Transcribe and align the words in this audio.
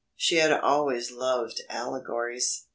She 0.15 0.37
had 0.37 0.51
always 0.51 1.11
loved 1.11 1.61
allegories. 1.69 2.65